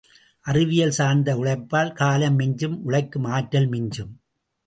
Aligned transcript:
அறிவியல் 0.45 0.91
சார்ந்த 0.91 1.35
உழைப்பால் 1.37 1.91
காலம் 1.91 2.39
மிஞ்சும் 2.39 2.79
உழைக்கும் 2.83 3.23
ஆற்றல் 3.23 3.69
மிஞ்சும். 3.69 4.11